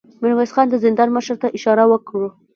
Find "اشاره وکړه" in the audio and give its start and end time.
1.57-2.29